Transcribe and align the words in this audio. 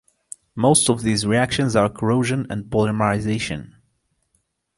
Most 0.55 0.89
of 0.89 1.03
these 1.03 1.27
reactions 1.27 1.75
are 1.75 1.87
corrosion 1.87 2.47
and 2.49 2.65
polymerization. 2.71 3.75